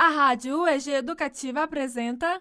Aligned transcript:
A 0.00 0.10
Rádio 0.10 0.62
UEG 0.62 0.90
Educativa 0.90 1.64
apresenta. 1.64 2.40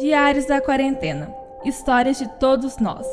Diários 0.00 0.46
da 0.46 0.60
Quarentena 0.60 1.32
Histórias 1.64 2.18
de 2.18 2.28
todos 2.40 2.78
nós. 2.78 3.06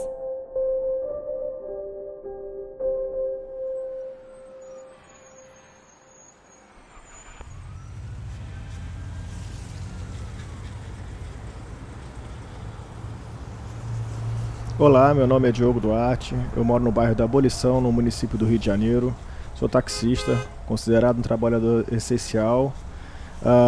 Olá, 14.80 15.12
meu 15.12 15.26
nome 15.26 15.50
é 15.50 15.52
Diogo 15.52 15.80
Duarte, 15.80 16.36
eu 16.56 16.64
moro 16.64 16.84
no 16.84 16.92
bairro 16.92 17.16
da 17.16 17.24
Abolição, 17.24 17.82
no 17.82 17.92
município 17.92 18.38
do 18.38 18.46
Rio 18.46 18.60
de 18.60 18.68
Janeiro. 18.68 19.12
Sou 19.56 19.68
taxista, 19.68 20.38
considerado 20.68 21.18
um 21.18 21.24
trabalhador 21.24 21.84
essencial. 21.92 22.72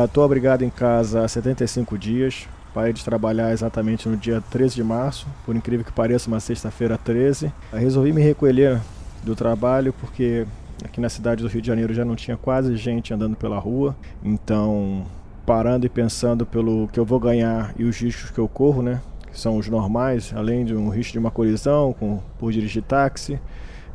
Estou 0.06 0.22
uh, 0.22 0.26
abrigado 0.28 0.62
em 0.62 0.70
casa 0.70 1.26
há 1.26 1.28
75 1.28 1.98
dias. 1.98 2.48
Parei 2.76 2.94
de 2.94 3.04
trabalhar 3.04 3.52
exatamente 3.52 4.08
no 4.08 4.16
dia 4.16 4.40
13 4.52 4.76
de 4.76 4.84
março, 4.84 5.26
por 5.48 5.56
incrível 5.56 5.84
que 5.84 5.92
pareça, 5.92 6.28
uma 6.28 6.40
sexta-feira 6.40 6.96
13. 6.96 7.48
Uh, 7.48 7.52
resolvi 7.74 8.14
me 8.14 8.22
recolher 8.22 8.80
do 9.24 9.36
trabalho 9.36 9.92
porque 9.94 10.46
aqui 10.86 11.02
na 11.02 11.10
cidade 11.10 11.42
do 11.42 11.50
Rio 11.50 11.60
de 11.60 11.68
Janeiro 11.68 11.92
já 11.92 12.06
não 12.06 12.16
tinha 12.16 12.38
quase 12.38 12.78
gente 12.78 13.12
andando 13.16 13.36
pela 13.36 13.58
rua. 13.58 13.96
Então, 14.24 15.08
parando 15.44 15.88
e 15.88 15.90
pensando 15.90 16.46
pelo 16.46 16.88
que 16.90 17.00
eu 17.00 17.06
vou 17.06 17.20
ganhar 17.20 17.74
e 17.80 17.84
os 17.84 17.98
riscos 17.98 18.30
que 18.30 18.38
eu 18.38 18.48
corro, 18.48 18.84
né? 18.84 19.02
Que 19.40 19.44
são 19.44 19.58
os 19.58 19.70
normais, 19.70 20.34
além 20.36 20.66
de 20.66 20.76
um 20.76 20.90
risco 20.90 21.14
de 21.14 21.20
uma 21.20 21.32
colisão 21.32 21.94
com, 21.94 22.20
por 22.38 22.52
dirigir 22.52 22.84
táxi, 22.84 23.40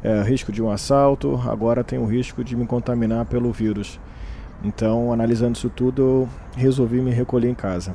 é, 0.02 0.22
risco 0.22 0.50
de 0.50 0.62
um 0.62 0.70
assalto, 0.70 1.38
agora 1.46 1.84
tem 1.84 1.98
o 1.98 2.06
risco 2.06 2.42
de 2.42 2.56
me 2.56 2.66
contaminar 2.66 3.26
pelo 3.26 3.52
vírus. 3.52 4.00
Então, 4.62 5.12
analisando 5.12 5.54
isso 5.54 5.68
tudo, 5.68 6.00
eu 6.00 6.28
resolvi 6.56 7.02
me 7.02 7.10
recolher 7.10 7.50
em 7.50 7.54
casa. 7.54 7.94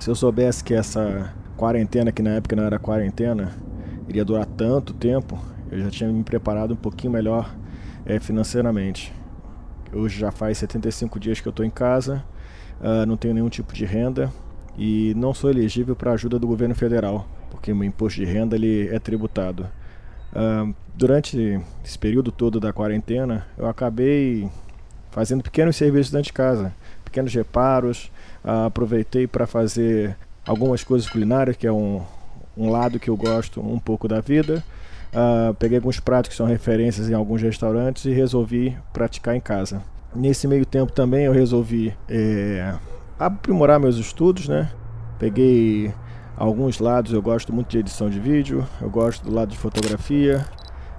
Se 0.00 0.08
eu 0.08 0.14
soubesse 0.14 0.64
que 0.64 0.72
essa 0.72 1.34
quarentena, 1.54 2.10
que 2.10 2.22
na 2.22 2.30
época 2.30 2.56
não 2.56 2.64
era 2.64 2.78
quarentena, 2.78 3.52
iria 4.08 4.24
durar 4.24 4.46
tanto 4.46 4.94
tempo, 4.94 5.38
eu 5.70 5.78
já 5.80 5.90
tinha 5.90 6.10
me 6.10 6.24
preparado 6.24 6.72
um 6.72 6.76
pouquinho 6.76 7.12
melhor 7.12 7.54
é, 8.06 8.18
financeiramente. 8.18 9.12
Hoje 9.92 10.18
já 10.18 10.30
faz 10.30 10.56
75 10.56 11.20
dias 11.20 11.40
que 11.42 11.48
eu 11.48 11.50
estou 11.50 11.64
em 11.64 11.70
casa, 11.70 12.24
uh, 12.80 13.04
não 13.06 13.18
tenho 13.18 13.34
nenhum 13.34 13.50
tipo 13.50 13.74
de 13.74 13.84
renda, 13.84 14.32
e 14.78 15.14
não 15.16 15.32
sou 15.32 15.50
elegível 15.50 15.96
para 15.96 16.12
ajuda 16.12 16.38
do 16.38 16.46
governo 16.46 16.74
federal, 16.74 17.26
porque 17.50 17.72
o 17.72 17.84
imposto 17.84 18.20
de 18.20 18.26
renda 18.26 18.56
ele 18.56 18.88
é 18.88 18.98
tributado. 18.98 19.66
Uh, 20.32 20.74
durante 20.94 21.60
esse 21.84 21.98
período 21.98 22.30
todo 22.30 22.60
da 22.60 22.72
quarentena, 22.72 23.46
eu 23.56 23.66
acabei 23.66 24.48
fazendo 25.10 25.42
pequenos 25.42 25.76
serviços 25.76 26.12
dentro 26.12 26.26
de 26.26 26.32
casa, 26.32 26.74
pequenos 27.04 27.32
reparos, 27.32 28.10
uh, 28.44 28.66
aproveitei 28.66 29.26
para 29.26 29.46
fazer 29.46 30.16
algumas 30.46 30.84
coisas 30.84 31.08
culinárias, 31.08 31.56
que 31.56 31.66
é 31.66 31.72
um, 31.72 32.02
um 32.56 32.70
lado 32.70 33.00
que 33.00 33.08
eu 33.08 33.16
gosto 33.16 33.60
um 33.60 33.78
pouco 33.78 34.06
da 34.06 34.20
vida. 34.20 34.62
Uh, 35.12 35.54
peguei 35.54 35.78
alguns 35.78 35.98
pratos 35.98 36.28
que 36.28 36.36
são 36.36 36.46
referências 36.46 37.08
em 37.08 37.14
alguns 37.14 37.40
restaurantes 37.40 38.04
e 38.04 38.10
resolvi 38.10 38.76
praticar 38.92 39.34
em 39.34 39.40
casa. 39.40 39.82
Nesse 40.14 40.46
meio 40.46 40.66
tempo 40.66 40.92
também 40.92 41.24
eu 41.24 41.32
resolvi 41.32 41.94
é, 42.08 42.74
aprimorar 43.18 43.80
meus 43.80 43.96
estudos, 43.96 44.48
né? 44.48 44.70
Peguei 45.18 45.92
alguns 46.36 46.78
lados, 46.78 47.12
eu 47.12 47.22
gosto 47.22 47.52
muito 47.52 47.68
de 47.68 47.78
edição 47.78 48.10
de 48.10 48.20
vídeo, 48.20 48.66
eu 48.80 48.90
gosto 48.90 49.24
do 49.24 49.34
lado 49.34 49.50
de 49.50 49.56
fotografia, 49.56 50.44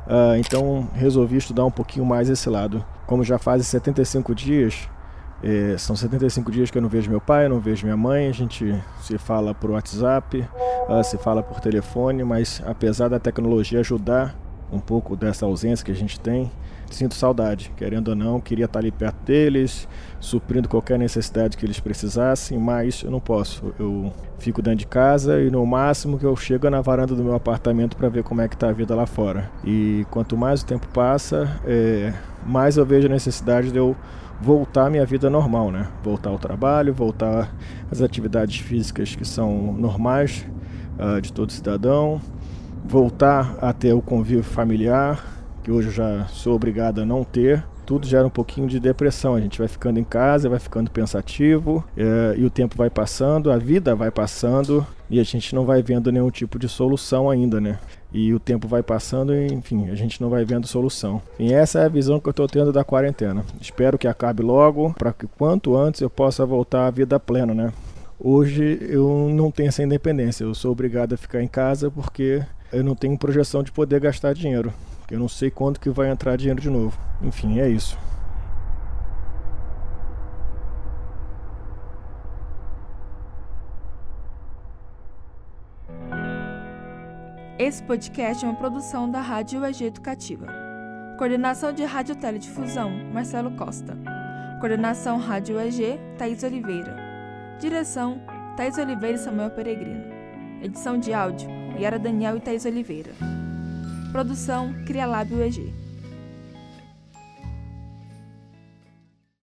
uh, 0.07 0.35
então 0.37 0.89
resolvi 0.93 1.37
estudar 1.37 1.65
um 1.65 1.71
pouquinho 1.71 2.05
mais 2.05 2.29
esse 2.29 2.49
lado. 2.49 2.83
Como 3.05 3.23
já 3.23 3.37
faz 3.37 3.65
75 3.67 4.35
dias, 4.35 4.89
eh, 5.41 5.75
são 5.77 5.95
75 5.95 6.51
dias 6.51 6.69
que 6.69 6.77
eu 6.77 6.81
não 6.81 6.89
vejo 6.89 7.09
meu 7.09 7.21
pai, 7.21 7.47
não 7.47 7.59
vejo 7.59 7.85
minha 7.85 7.95
mãe, 7.95 8.27
a 8.27 8.33
gente 8.33 8.83
se 8.99 9.17
fala 9.17 9.53
por 9.53 9.71
WhatsApp, 9.71 10.45
uh, 10.89 11.03
se 11.03 11.17
fala 11.17 11.41
por 11.41 11.61
telefone, 11.61 12.23
mas 12.23 12.61
apesar 12.65 13.07
da 13.07 13.17
tecnologia 13.17 13.79
ajudar 13.79 14.35
um 14.71 14.79
pouco 14.79 15.15
dessa 15.15 15.45
ausência 15.45 15.85
que 15.85 15.91
a 15.91 15.95
gente 15.95 16.19
tem, 16.19 16.51
sinto 16.89 17.15
saudade, 17.15 17.71
querendo 17.75 18.09
ou 18.09 18.15
não, 18.15 18.39
queria 18.39 18.65
estar 18.65 18.79
ali 18.79 18.91
perto 18.91 19.23
deles, 19.25 19.87
suprindo 20.19 20.69
qualquer 20.69 20.97
necessidade 20.97 21.57
que 21.57 21.65
eles 21.65 21.79
precisassem, 21.79 22.57
mas 22.57 23.03
eu 23.03 23.11
não 23.11 23.19
posso. 23.19 23.73
Eu 23.79 24.11
fico 24.39 24.61
dentro 24.61 24.79
de 24.79 24.87
casa 24.87 25.41
e 25.41 25.49
no 25.49 25.65
máximo 25.65 26.17
que 26.17 26.25
eu 26.25 26.35
chego 26.35 26.69
na 26.69 26.81
varanda 26.81 27.15
do 27.15 27.23
meu 27.23 27.35
apartamento 27.35 27.97
para 27.97 28.09
ver 28.09 28.23
como 28.23 28.41
é 28.41 28.47
que 28.47 28.55
está 28.55 28.69
a 28.69 28.73
vida 28.73 28.95
lá 28.95 29.05
fora. 29.05 29.49
E 29.63 30.05
quanto 30.11 30.37
mais 30.37 30.61
o 30.61 30.65
tempo 30.65 30.87
passa, 30.89 31.59
é, 31.65 32.13
mais 32.45 32.77
eu 32.77 32.85
vejo 32.85 33.07
a 33.07 33.11
necessidade 33.11 33.71
de 33.71 33.77
eu 33.77 33.95
voltar 34.39 34.85
à 34.85 34.89
minha 34.89 35.05
vida 35.05 35.29
normal, 35.29 35.71
né? 35.71 35.87
Voltar 36.03 36.29
ao 36.29 36.37
trabalho, 36.37 36.93
voltar 36.93 37.51
às 37.91 38.01
atividades 38.01 38.59
físicas 38.59 39.15
que 39.15 39.25
são 39.25 39.73
normais 39.73 40.45
uh, 40.99 41.19
de 41.19 41.33
todo 41.33 41.51
cidadão, 41.51 42.21
voltar 42.85 43.57
a 43.61 43.73
ter 43.73 43.93
o 43.93 44.01
convívio 44.01 44.43
familiar, 44.43 45.23
que 45.63 45.71
hoje 45.71 45.87
eu 45.87 45.93
já 45.93 46.25
sou 46.27 46.55
obrigado 46.55 47.01
a 47.01 47.05
não 47.05 47.23
ter, 47.23 47.63
tudo 47.87 48.05
gera 48.05 48.27
um 48.27 48.29
pouquinho 48.29 48.67
de 48.67 48.81
depressão. 48.81 49.33
A 49.33 49.39
gente 49.39 49.57
vai 49.59 49.67
ficando 49.69 49.97
em 49.97 50.03
casa, 50.03 50.49
vai 50.49 50.59
ficando 50.59 50.91
pensativo, 50.91 51.83
é, 51.95 52.35
e 52.37 52.43
o 52.43 52.49
tempo 52.49 52.75
vai 52.77 52.89
passando, 52.89 53.49
a 53.49 53.57
vida 53.57 53.95
vai 53.95 54.11
passando, 54.11 54.85
e 55.09 55.21
a 55.21 55.23
gente 55.23 55.55
não 55.55 55.65
vai 55.65 55.81
vendo 55.81 56.11
nenhum 56.11 56.29
tipo 56.29 56.59
de 56.59 56.67
solução 56.67 57.29
ainda, 57.29 57.61
né? 57.61 57.79
E 58.11 58.33
o 58.33 58.39
tempo 58.39 58.67
vai 58.67 58.83
passando 58.83 59.33
e, 59.33 59.47
enfim, 59.47 59.89
a 59.89 59.95
gente 59.95 60.21
não 60.21 60.29
vai 60.29 60.43
vendo 60.43 60.67
solução. 60.67 61.21
E 61.39 61.53
essa 61.53 61.79
é 61.79 61.85
a 61.85 61.89
visão 61.89 62.19
que 62.19 62.27
eu 62.27 62.31
estou 62.31 62.47
tendo 62.47 62.73
da 62.73 62.83
quarentena. 62.83 63.43
Espero 63.61 63.97
que 63.97 64.07
acabe 64.07 64.43
logo, 64.43 64.93
para 64.97 65.13
que 65.13 65.25
quanto 65.25 65.77
antes 65.77 66.01
eu 66.01 66.09
possa 66.09 66.45
voltar 66.45 66.87
à 66.87 66.91
vida 66.91 67.17
plena, 67.19 67.53
né? 67.53 67.71
Hoje 68.19 68.79
eu 68.81 69.29
não 69.31 69.51
tenho 69.51 69.69
essa 69.69 69.83
independência, 69.83 70.43
eu 70.43 70.53
sou 70.55 70.71
obrigado 70.71 71.13
a 71.13 71.17
ficar 71.17 71.41
em 71.41 71.47
casa 71.47 71.91
porque 71.91 72.43
eu 72.71 72.83
não 72.83 72.95
tenho 72.95 73.17
projeção 73.17 73.63
de 73.63 73.71
poder 73.71 73.99
gastar 73.99 74.33
dinheiro. 74.33 74.73
Eu 75.09 75.19
não 75.19 75.29
sei 75.29 75.49
quando 75.49 75.79
que 75.79 75.89
vai 75.89 76.09
entrar 76.09 76.35
dinheiro 76.35 76.61
de 76.61 76.69
novo. 76.69 76.97
Enfim, 77.21 77.59
é 77.59 77.69
isso. 77.69 77.97
Esse 87.57 87.81
podcast 87.83 88.45
é 88.45 88.47
uma 88.47 88.57
produção 88.57 89.09
da 89.09 89.19
Rádio 89.19 89.61
UEG 89.61 89.85
Educativa. 89.85 90.45
Coordenação 91.17 91.73
de 91.73 91.83
Rádio 91.83 92.15
Teledifusão, 92.15 92.91
Marcelo 93.11 93.49
Costa. 93.51 93.97
Coordenação 94.59 95.17
Rádio 95.17 95.57
UEG, 95.57 95.99
Thaís 96.17 96.43
Oliveira. 96.43 96.95
Direção, 97.59 98.21
Thaís 98.55 98.77
Oliveira 98.77 99.15
e 99.15 99.19
Samuel 99.19 99.49
Peregrino. 99.49 100.03
Edição 100.61 100.99
de 100.99 101.13
áudio, 101.13 101.49
Yara 101.79 101.99
Daniel 101.99 102.37
e 102.37 102.39
Thaís 102.39 102.65
Oliveira. 102.65 103.11
Produção 104.11 104.73
Crialab 104.85 105.31
UEG. 105.31 105.86